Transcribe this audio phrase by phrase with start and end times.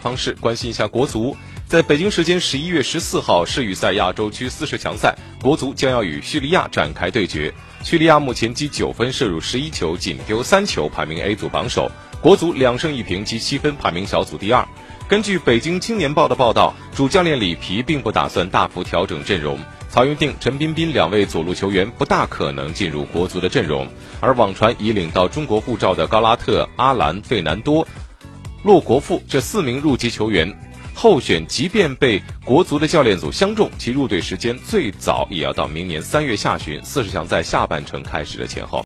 [0.00, 7.52] 方式关心一下国足，在北京时间十一月十四号世预赛亚洲区四十强赛，国足将要与叙利亚展开对决。
[7.84, 11.90] 叙利亚目前积九分，射入十一球，仅丢三球，排名 A 组榜首。
[12.20, 14.66] 国足两胜一平，积七分，排名小组第二。
[15.08, 19.58] 根据北京青年报的报道，主教练里皮并不打算大幅调整阵容，
[19.88, 23.88] 曹云定、陈彬彬两位左路球员不大可能进入国足的阵容，
[24.20, 27.88] 而网传已领到中国护照的高拉特、阿兰、费南多。
[28.62, 30.54] 骆国富这四名入籍球员
[30.94, 38.78] 候选，即便被国足的教练组相中，其入队时间最早也要到明年三月下旬，四十强在下半程开始的前后。